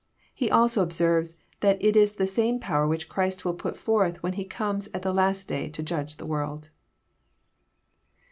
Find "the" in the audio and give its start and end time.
2.15-2.25, 5.03-5.13, 6.17-6.25